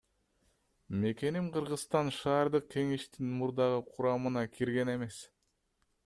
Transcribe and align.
Мекеним 1.01 1.49
Кыргызстан 1.57 2.09
шаардык 2.19 2.65
кеңештин 2.75 3.29
мурдагы 3.41 3.79
курамына 3.91 4.43
кирген 4.55 4.93
эмес. 4.95 5.21